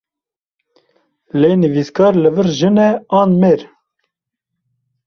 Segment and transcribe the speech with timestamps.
[1.39, 3.61] Lê nivîskar li vir jin e, an mêr?